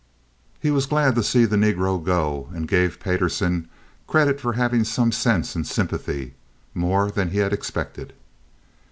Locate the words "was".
0.71-0.87